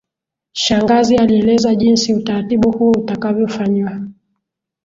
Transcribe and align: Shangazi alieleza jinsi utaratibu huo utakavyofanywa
Shangazi 0.53 1.17
alieleza 1.17 1.75
jinsi 1.75 2.13
utaratibu 2.13 2.71
huo 2.71 2.91
utakavyofanywa 2.91 4.01